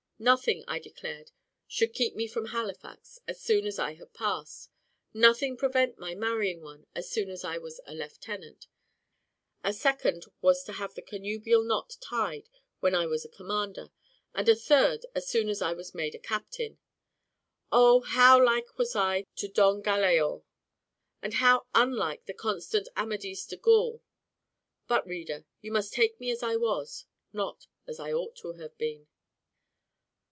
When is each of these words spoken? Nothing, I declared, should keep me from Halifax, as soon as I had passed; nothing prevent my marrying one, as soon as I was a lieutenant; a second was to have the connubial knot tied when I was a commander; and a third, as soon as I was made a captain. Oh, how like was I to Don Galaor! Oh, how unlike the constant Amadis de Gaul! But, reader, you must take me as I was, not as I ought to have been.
Nothing, 0.23 0.63
I 0.67 0.77
declared, 0.77 1.31
should 1.67 1.95
keep 1.95 2.15
me 2.15 2.27
from 2.27 2.49
Halifax, 2.49 3.17
as 3.27 3.41
soon 3.41 3.65
as 3.65 3.79
I 3.79 3.95
had 3.95 4.13
passed; 4.13 4.69
nothing 5.15 5.57
prevent 5.57 5.97
my 5.97 6.13
marrying 6.13 6.61
one, 6.61 6.85
as 6.93 7.09
soon 7.09 7.27
as 7.31 7.43
I 7.43 7.57
was 7.57 7.81
a 7.87 7.95
lieutenant; 7.95 8.67
a 9.63 9.73
second 9.73 10.25
was 10.39 10.63
to 10.65 10.73
have 10.73 10.93
the 10.93 11.01
connubial 11.01 11.63
knot 11.63 11.97
tied 12.01 12.49
when 12.81 12.93
I 12.93 13.07
was 13.07 13.25
a 13.25 13.29
commander; 13.29 13.89
and 14.35 14.47
a 14.47 14.55
third, 14.55 15.07
as 15.15 15.27
soon 15.27 15.49
as 15.49 15.59
I 15.59 15.73
was 15.73 15.95
made 15.95 16.13
a 16.13 16.19
captain. 16.19 16.77
Oh, 17.71 18.01
how 18.01 18.45
like 18.45 18.77
was 18.77 18.95
I 18.95 19.25
to 19.37 19.47
Don 19.47 19.81
Galaor! 19.81 20.43
Oh, 21.23 21.29
how 21.31 21.65
unlike 21.73 22.25
the 22.27 22.35
constant 22.35 22.87
Amadis 22.95 23.47
de 23.47 23.57
Gaul! 23.57 24.03
But, 24.87 25.07
reader, 25.07 25.45
you 25.61 25.71
must 25.71 25.93
take 25.93 26.19
me 26.19 26.29
as 26.29 26.43
I 26.43 26.57
was, 26.57 27.05
not 27.33 27.65
as 27.87 27.99
I 27.99 28.13
ought 28.13 28.35
to 28.35 28.51
have 28.53 28.77
been. 28.77 29.07